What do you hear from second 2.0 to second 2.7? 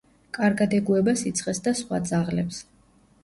ძაღლებს.